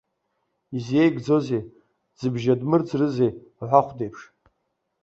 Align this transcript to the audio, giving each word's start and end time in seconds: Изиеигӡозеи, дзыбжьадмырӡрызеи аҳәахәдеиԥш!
Изиеигӡозеи, 0.77 1.61
дзыбжьадмырӡрызеи 2.15 3.31
аҳәахәдеиԥш! 3.61 4.21